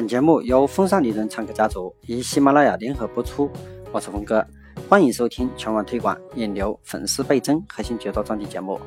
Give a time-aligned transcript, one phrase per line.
[0.00, 3.50] 本节目由风尚丽人唱歌家族与喜马拉雅联合播出，
[3.92, 4.42] 我是峰哥，
[4.88, 8.80] 欢迎收听全网推广引流粉丝倍增核心绝招专辑节目。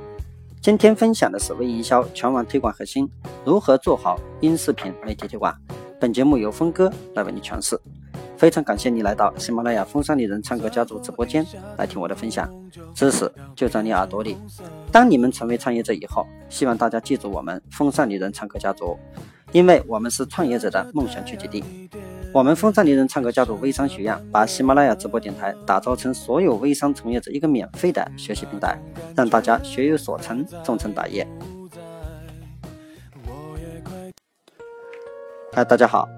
[0.59, 3.07] 今天分享的是微营销全网推广核心，
[3.45, 5.55] 如何做好音视频媒体推广。
[5.99, 7.79] 本节目由峰哥来为你诠释。
[8.35, 11.45] 非常感谢你来到喜马拉雅风尚丽人唱歌家族直播间
[11.77, 12.51] 来听我的分享，
[12.95, 14.35] 知识就在你耳朵里。
[14.91, 18.97] 当你们成为创业者以后，希望大家记住我们风尚丽人唱歌家族。
[19.53, 21.63] 因为我们是创业者的梦想聚集地，
[22.33, 28.75] 我们风尚丽人唱歌家族微商学院把喜马拉雅直播电台打造成所有微商从业者一个免费的学习平台，
[29.15, 31.27] 让大家学有所成，终成大业。
[35.51, 36.09] 嗨，大家好，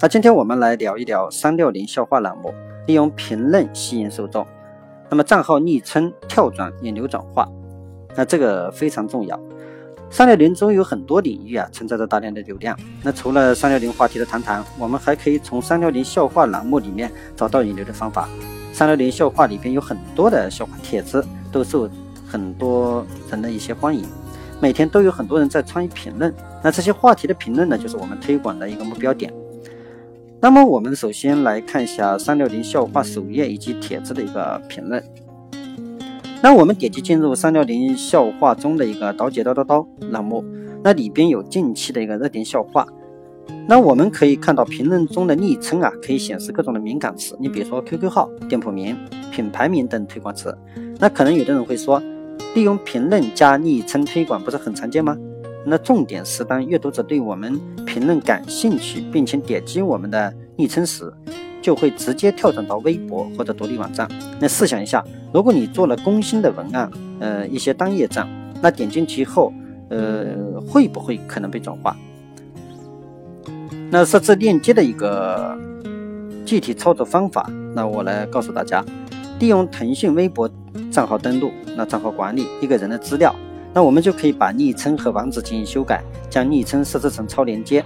[0.00, 2.54] 那今天我们来聊一聊三六零笑话栏目，
[2.86, 4.46] 利用评论吸引受众，
[5.10, 7.46] 那么账号昵称跳转引流转化，
[8.16, 9.38] 那这个非常重要。
[10.12, 12.78] 三六零中有很多领域啊，存在着大量的流量。
[13.02, 18.28] 那除了三六零话题的谈谈，我们还可以从三六零笑话栏目里面找到引流的方法。
[18.74, 21.88] 三六零笑话里边有很多的笑话帖子，都受
[22.28, 24.04] 很多人的一些欢迎，
[24.60, 26.32] 每天都有很多人在参与评论。
[26.62, 29.32] 那这些话题的评论呢，就是我们推广的一个目标点。
[30.40, 35.02] 那么我们首先来看一下三六零笑话首页以及帖子的一个评论。
[36.42, 40.44] 那我们点击进入三六零笑话中的一个刀姐叨叨叨栏目，
[40.82, 42.84] 那里边有近期的一个热点笑话。
[43.68, 48.96] 那我们可以看到评论中的昵称啊，可以显示各种的敏感词，你比如说 QQ 号、店铺名、
[49.30, 50.52] 品牌名等推广词。
[50.98, 52.02] 那可能有的人会说，
[52.56, 55.16] 利用评论加昵称推广不是很常见吗？
[55.64, 61.12] 那重点是当阅读者对我们评论感兴趣，并且点击我们的昵称时。
[61.62, 64.06] 就会直接跳转到微博或者独立网站。
[64.40, 66.90] 那试想一下，如果你做了攻心的文案，
[67.20, 68.28] 呃，一些单页站，
[68.60, 69.52] 那点进去后，
[69.88, 70.26] 呃，
[70.68, 71.96] 会不会可能被转化？
[73.90, 75.56] 那设置链接的一个
[76.44, 78.84] 具体操作方法，那我来告诉大家：
[79.38, 80.50] 利用腾讯微博
[80.90, 83.34] 账号登录，那账号管理一个人的资料，
[83.74, 87.84] 那我们就可以把昵称和网址进行修改，将昵称设置成超链接。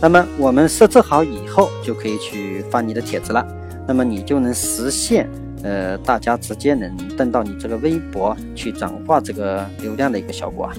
[0.00, 3.46] 那么我们设置好以后，就可以去发你的帖子了。
[3.86, 5.28] 那么你就能实现，
[5.62, 10.74] 呃，大家直接能登到你这个微博去转化这个流量的一个效果啊。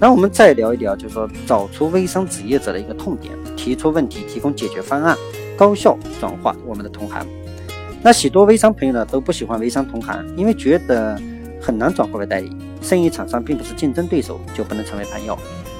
[0.00, 5.16] 那我们再聊一聊，就是说找出微商职业者的一个痛点，提出问题，提供解决方案，
[5.56, 7.24] 高效转化我们的同行。
[8.02, 11.16] 那许多微商朋友呢都不喜欢微商同行，因为觉得
[11.60, 12.50] 很难转化为代理。
[12.80, 15.38] 生意厂商并不是竞争对手，就不能成为朋友。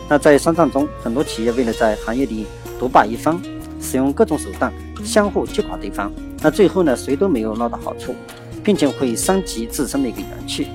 [0.08, 2.46] 那在商战中，很多企业为了在行业里
[2.78, 3.40] 独霸一方，
[3.80, 6.12] 使用各种手段相互击垮对方。
[6.40, 8.14] 那最后呢，谁都没有捞到好处，
[8.62, 10.66] 并且会伤及自身的一个元气。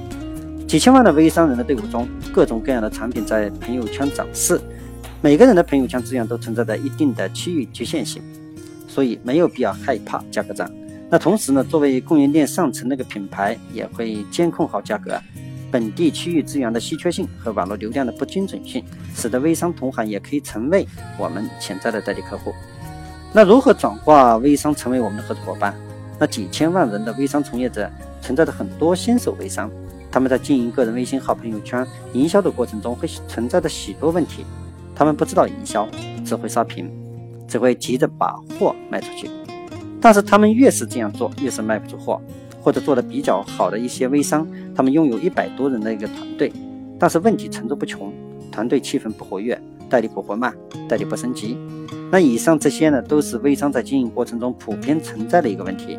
[0.68, 4.60] 几千万的微商人的队伍中，各种各样的产品在朋友圈展示，
[5.22, 8.22] 每个人的朋友圈资源都存在着一定的区域局限性，
[8.88, 10.70] 所以没有必要害怕价格战。
[11.10, 15.18] 那同时呢，作为供应链上层那个品牌，也会监控好价格。
[15.72, 18.84] 本地区域资源的稀缺性和网络流量的不精准性，
[19.16, 22.54] 使得微商同行也可以成为我们潜在的代理客户。
[23.34, 25.76] 那如何转化微商成为我们的合作伙伴？
[26.20, 27.92] 那几千万人的微商从业者
[28.22, 29.70] 存在着很多新手微商，
[30.12, 34.46] 他们在经营个人微信号、朋友圈营销的过程中会存在着许多问题。
[34.96, 35.88] 他们不知道营销，
[36.26, 36.92] 只会刷屏，
[37.48, 39.30] 只会急着把货卖出去。
[40.02, 42.20] 但是他们越是这样做，越是卖不出货。
[42.68, 44.46] 或者做的比较好的一些微商，
[44.76, 46.52] 他们拥有一百多人的一个团队，
[47.00, 48.12] 但是问题层出不穷，
[48.52, 49.58] 团队气氛不活跃，
[49.90, 50.54] 代理不活慢，
[50.86, 51.58] 代理不升级。
[52.12, 55.98] 那以上这些呢，都是微商在经营过程中普遍存在的一个问题。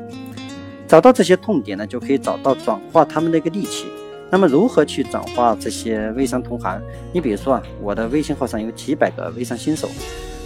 [0.86, 3.86] 找到这些痛点呢，就可以找到转化他们的一个利器。
[4.30, 6.78] 那么如何去转化这些微商同行？
[7.14, 9.88] 你比如说啊，我的微信号上有几百个微商新手，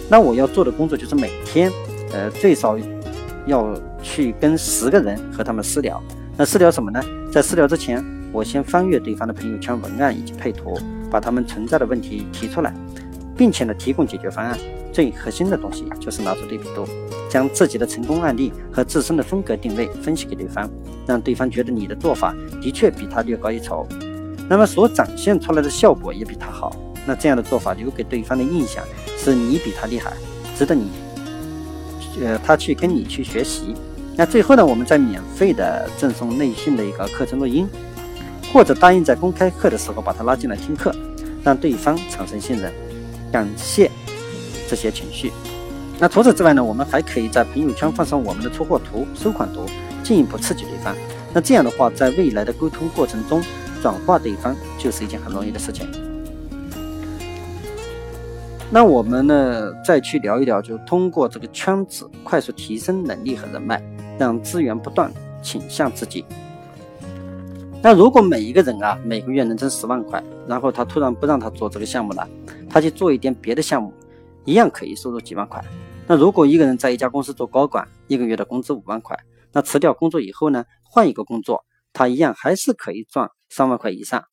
[0.09, 1.69] 那我要做的工作就是每天，
[2.13, 2.79] 呃，最少。
[3.45, 5.99] 要去跟十个人和他们私聊，
[6.37, 7.01] 那私聊什么呢？
[7.31, 10.77] 在私聊之前，我先翻阅对方的朋友圈文案以及配图，
[11.09, 12.71] 把他们存在的问题提出来，
[13.35, 14.55] 并且呢提供解决方案。
[14.91, 16.85] 最核心的东西就是拿出对比度，
[17.27, 20.69] 将自己的成功案例和自身的风格定位分析给对方，
[21.07, 23.87] 让对方觉得你的做法的确比他略高一筹，
[24.47, 26.75] 那么所展现出来的效果也比他好。
[27.07, 28.83] 那这样的做法留给对方的印象
[29.17, 30.13] 是你比他厉害，
[30.55, 30.91] 值得你。
[32.21, 33.73] 呃，他去跟你去学习，
[34.15, 37.67] 那最后呢，我们再免费的赠送内训的一个课程录音，
[38.53, 40.93] 或者答应在公开课的时候把他拉进来听课，
[41.43, 42.71] 让对方产生信任，
[43.31, 43.89] 感谢
[44.69, 45.31] 这些情绪。
[45.99, 49.65] 那除此之外呢，我们还可以在朋友圈放上我们的出货图、收款图，
[50.03, 50.95] 进一步刺激对方。
[51.33, 53.41] 那这样的话，在未来的沟通过程中，
[53.81, 55.87] 转化对方就是一件很容易的事情。
[58.69, 63.81] 那我们呢，再去聊一聊，就通过这个圈子快速提升能力和人脉，
[64.17, 65.11] 让资源不断
[65.41, 66.25] 倾向自己。
[67.81, 72.27] 那如果每一个人啊，每个月能挣十万块，然后他突然不让他做这个项目了，
[72.69, 73.93] 他去做一点别的项目，
[74.45, 75.63] 一样可以收入几万块。
[76.07, 79.17] 那如果一个人在一家公司做高管，一个月的工资五万块，
[79.51, 84.23] 那辞掉工作以后呢，换一个工作，他一样还是可以赚三万块以上。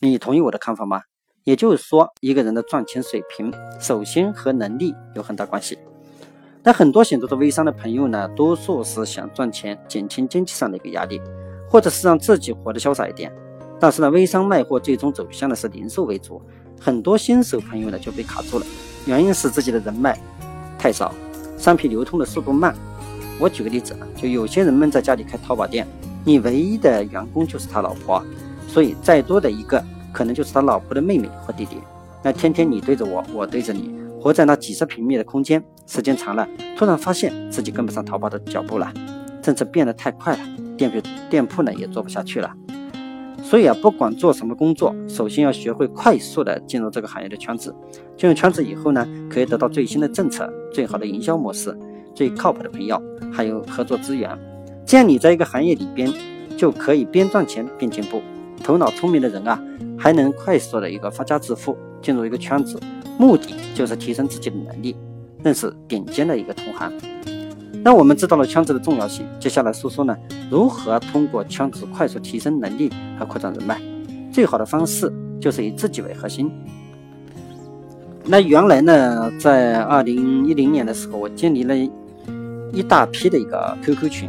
[0.00, 1.02] 你同意我的看法吗？
[1.44, 5.78] 也就是说，一个人的赚钱水平，首先和能力有很大关系。
[6.64, 11.20] 那很多想做微商的朋友呢，多数是想赚钱，减轻经济上的一个压力，
[11.68, 13.32] 或者是让自己活得潇洒一点。
[13.80, 16.40] 但是呢，微商卖货最终走向的是零售为主，
[16.80, 18.66] 很多新手朋友呢就被卡住了，
[19.06, 20.16] 原因是自己的人脉
[20.78, 21.12] 太少，
[21.58, 22.74] 商品流通的速度慢。
[23.40, 25.84] 我举个例子，就有些人们在家里开淘宝店，
[26.24, 28.22] 你唯一的员工就是他老婆，
[28.68, 29.82] 所以再多的一个。
[30.12, 31.78] 可能就是他老婆的妹妹或弟弟，
[32.22, 36.46] 那天天你对着我，我对着你，活在那几十平米的空间，时间长了，
[36.76, 38.92] 突然发现自己跟不上淘宝的脚步了，
[39.42, 40.38] 政策变得太快了，
[40.76, 42.48] 店铺店铺呢也做不下去了。
[43.42, 47.74] 所以啊，不管做什么工作，首先要学会快速的进入这个行业的圈子，
[48.16, 51.76] 进入圈子以后呢，可以得到最新的政策、最好的营销模式、
[52.14, 53.02] 最靠谱的朋友，
[53.32, 54.30] 还有合作资源，
[54.86, 56.08] 这样你在一个行业里边
[56.56, 58.22] 就可以边赚钱边进步。
[58.62, 59.60] 头脑聪明的人啊。
[59.98, 62.76] 还能快速的一个发家致富，进入一个圈子，
[63.22, 64.96] 目的就是提升自己的能力，
[65.44, 66.92] 认识顶尖的一个同行。
[67.84, 70.16] 那我们知道了圈子的重要性，接下来说说呢，
[70.50, 73.80] 如何通过圈子快速提升能力和扩展人脉？
[74.32, 76.50] 最好的方式就是以自己为核心。
[78.24, 81.76] 那原来呢，在二零一零年的时候，我建立了
[82.72, 84.28] 一大批的一个 QQ 群。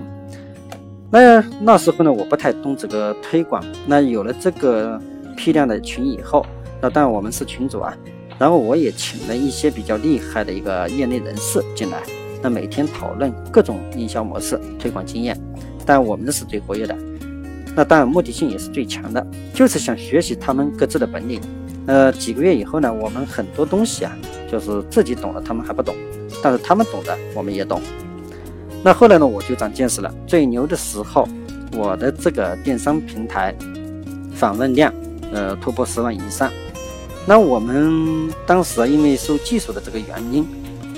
[1.10, 3.63] 那那时候呢，我不太懂这个推广。
[3.88, 5.01] 那有了这个。
[5.36, 6.46] 批量的群以后，
[6.80, 7.92] 那当然我们是群主啊，
[8.40, 12.02] 然后我也请了一些比较厉害的一个业内人士进来，
[12.42, 15.40] 那每天讨论各种营销模式、推广经验，
[15.86, 16.96] 但我们是最活跃的，
[17.76, 21.40] 那当然目的性也是最强的，就是想学习他们各自的本领。
[21.86, 24.18] 呃，几个月以后呢，我们很多东西啊，
[24.52, 25.96] 就是自己懂了，他们还不懂，
[26.42, 27.82] 但是他们懂的，我们也懂。
[28.84, 31.28] 那后来呢，我就长见识了，最牛的时候，
[31.74, 33.56] 我的这个电商平台
[34.34, 34.94] 访问量。
[35.34, 36.52] 呃，突破十万以上。
[37.25, 40.46] 那我们当时啊，因为受技术的这个原因，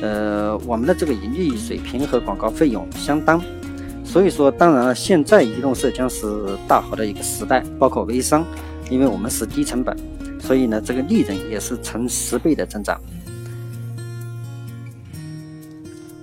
[0.01, 3.41] 呃，我们的这个盈利水平和广告费用相当。
[4.03, 6.25] 所以说，当然了，现在移动社交是
[6.67, 8.45] 大好的一个时代，包括微商，
[8.89, 9.95] 因为我们是低成本，
[10.39, 12.99] 所以呢，这个利润也是成十倍的增长。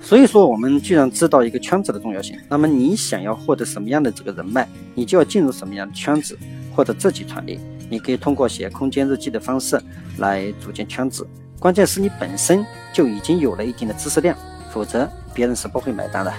[0.00, 6.36] 所以说，我们既然知道一个圈子的重要性，那么你想要获得什么样的这个人脉，你就要进入什么样的圈子，
[6.74, 7.60] 或者自己创立。
[7.92, 9.78] 你可以通过写空间日记的方式
[10.16, 11.26] 来组建圈子，
[11.60, 14.34] 关键是你本身就已经有了一定的知识量，
[14.70, 16.32] 否则别人是不会买单的。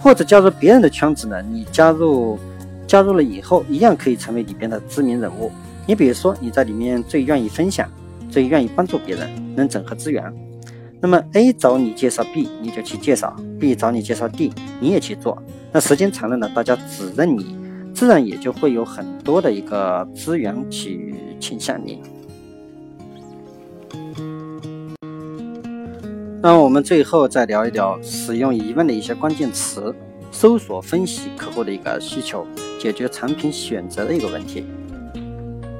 [0.00, 1.42] 或者加入别人的圈子呢？
[1.42, 2.38] 你加入
[2.86, 5.50] 加入了以后，一样可以成为里边的知名人物。
[5.88, 7.90] 你比如说你在里面最愿意分享，
[8.30, 10.22] 最愿意帮助别人，能整合资源。
[11.00, 15.42] 那么 A 找你介绍 B，你就去介绍；B 找你介绍 D，你也去做。
[15.72, 17.56] 那时间长了呢，大家只认你。
[17.96, 22.02] 自然也就会有很多的一个资源去倾向你。
[26.42, 29.94] 那我们最后再聊一聊使用疑问的一些关键词，
[30.30, 32.46] 搜索分析客户的一个需求，
[32.78, 34.66] 解决产品选择的一个问题。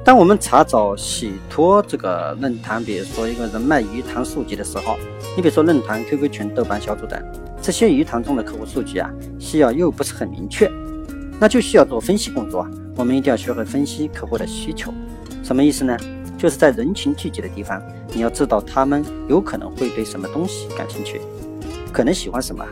[0.03, 4.97] 当我们查找喜托这个论坛，比如说一个人脉鱼塘数据的时候，
[5.35, 7.21] 你比如说论坛、QQ 群、豆瓣小组等
[7.61, 9.07] 这些鱼塘中的客户数据啊，
[9.37, 10.67] 需要又不是很明确。
[11.39, 12.71] 那就需要做分析工作啊！
[12.95, 14.91] 我们一定要学会分析客户的需求，
[15.43, 15.95] 什么意思呢？
[16.37, 17.81] 就是在人群聚集的地方，
[18.13, 21.21] 你要知道他们有可能会对什么东西感兴趣，
[21.91, 22.65] 可能喜欢什么，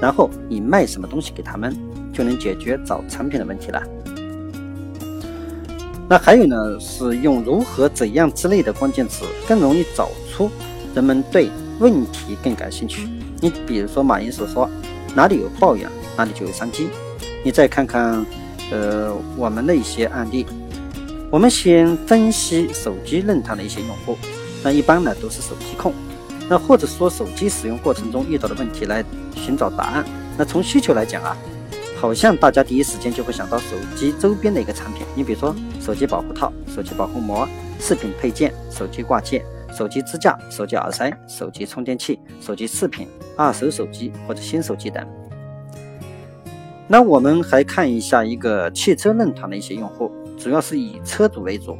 [0.00, 1.76] 然后你卖什么东西给他们，
[2.12, 3.82] 就能解决找产品的问题了。
[6.08, 10.50] 那还有呢，是用如何、怎样之类的关键词，更容易找出
[10.94, 11.48] 人们对
[11.78, 13.08] 问题更感兴趣。
[13.40, 14.68] 你比如说马云所说
[15.16, 16.88] ：“哪里有抱怨，哪里就有商机。”
[17.44, 18.24] 你再看看，
[18.72, 20.46] 呃，我们的一些案例。
[21.30, 24.16] 我们先分析手机论坛的一些用户，
[24.62, 25.92] 那一般呢都是手机控，
[26.48, 30.04] 那或者说手机使用过程中遇到的问题来寻找答案。
[30.38, 31.36] 那从需求来讲啊，
[32.00, 35.04] 好像大家第一时间就会想到手机周边的一个产品。
[35.14, 37.46] 你比如说手机保护套、手机保护膜、
[37.78, 39.44] 饰品配件、手机挂件、
[39.76, 45.06] 手机支架、手机耳塞、手机充电器、手机饰品、二手手机或者新手机等。
[46.86, 51.76] 那我们还看一下一个汽车论坛的一些用户，主要是以车主为主。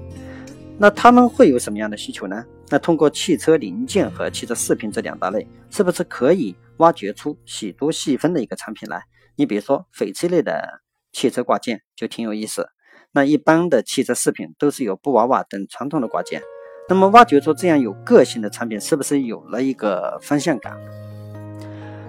[0.78, 2.44] 那他们会有什么样的需求呢？
[2.70, 9.04] 那通过汽车零件和汽车饰品这两大类，是不是可以挖掘出许多细分的一个产品来？
[9.36, 10.80] 你比如说翡翠类的
[11.12, 12.68] 汽车挂件就挺有意思。
[13.12, 16.42] 那一般的汽车饰品都是有布娃娃等传统的挂件，
[16.88, 20.76] 那么挖掘出这样有个性的产品，是不是有了一个方向感？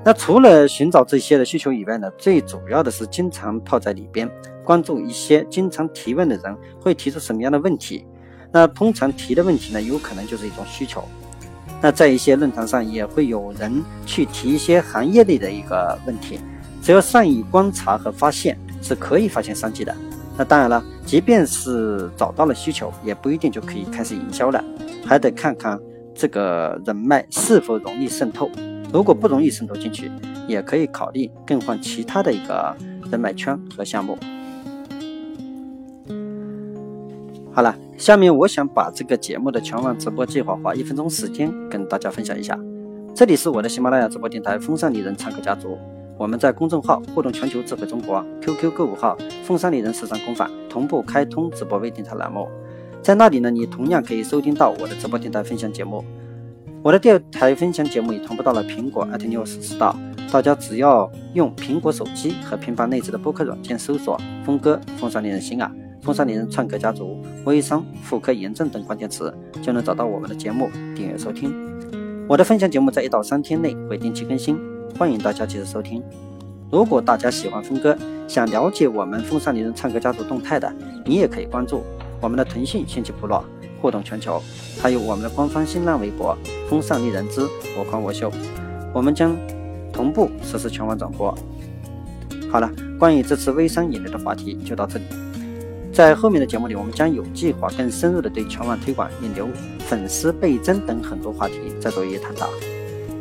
[0.05, 4.29] 那除了寻找这些的需求以外呢，最主要的是经常泡在里边，
[4.63, 8.05] 关注一些经常提问的人会提出什么样的问题。
[8.51, 11.03] 那通常提的问题呢，有可能就是一种需求。
[11.81, 16.39] 那在一些论坛上也会有人去提一些行业内的一个问题，
[16.83, 19.95] 只要善于观察和发现，是可以发现商机的。
[20.38, 24.63] 那当然了，即便是找到了需求，也不一定就可以开始营销了，
[25.03, 25.79] 还得看看
[26.13, 28.47] 这个人脉是否容易渗透。
[28.95, 30.09] 如果不容易渗透进去，
[30.47, 32.73] 也可以考虑更换其他的一个
[33.11, 34.17] 人脉圈和项目。
[37.51, 42.57] 好了，下面我想把这个节目的全网直播计划花一分钟时间跟大家分享一下。
[43.13, 45.77] 这里是我的喜马拉雅直播电台“风尚丽人唱歌家族”，
[46.17, 52.47] 我们在公众号“互动全球智慧中国 ”QQ 购物号“风尚丽人时尚工坊”同步开通直播微电台栏目，
[53.01, 56.01] 在那里呢，你同样可以收听到我的直播电台分享节目。
[56.85, 59.97] 我的电台分享节目也同步到了苹果 iTunes 频道
[60.31, 64.15] 大家只要用苹果手机和平板内置的播客软件搜索
[64.45, 65.71] “峰哥”“风尚丽人心啊
[66.03, 71.51] ”“风尚丽人唱歌家族”“微商”“妇科炎症”等关键词，就能找到我们的节目，订阅收听。
[72.29, 74.55] 我的分享节目在一到三天内会定期更新，
[74.95, 76.03] 欢迎大家及时收听。
[76.69, 80.71] 如果大家喜欢峰哥，想了解我们风尚丽人唱歌家族动态的，
[81.03, 81.81] 你也可以关注
[82.21, 83.43] 我们的腾讯兴趣部落。
[83.82, 84.41] 互动全球，
[84.82, 86.38] 还有我们的官方新浪微博
[86.70, 87.41] “风尚丽人之
[87.77, 88.32] 我狂我秀”，
[88.94, 89.36] 我们将
[89.94, 91.38] 同步实施全网转播。
[92.51, 95.05] 好了，关于这次微商引流的话题就到这里，
[95.94, 99.48] 在后面的节目里，我们将有计划更深入的对全网推广、引流、
[99.79, 102.50] 粉丝倍增等很多话题再做一一探讨。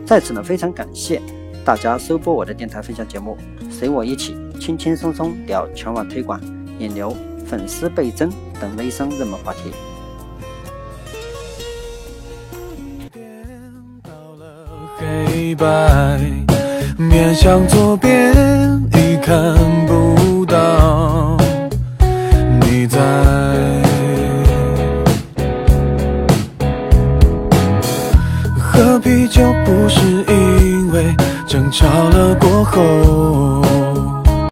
[0.06, 1.20] 在此呢，非常感谢
[1.64, 3.36] 大家收播我的电台分享节目，
[3.70, 6.40] 随我一起轻轻松松聊全网推广、
[6.78, 8.30] 引流、粉丝倍增
[8.60, 9.93] 等微商热门话题。
[15.54, 16.20] 白，
[16.96, 18.32] 面向左边
[18.92, 19.54] 已看
[19.86, 21.36] 不到
[22.60, 22.98] 你在。
[28.58, 31.14] 喝啤酒不是因为
[31.46, 33.23] 争吵了过后。